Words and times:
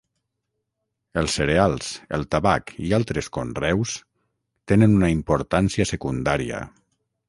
Els 1.21 1.35
cereals, 1.39 1.91
el 2.19 2.25
tabac 2.37 2.75
i 2.87 2.91
altres 3.01 3.31
conreus, 3.39 3.95
tenen 4.73 5.01
una 5.01 5.15
importància 5.21 5.91
secundària. 5.97 6.69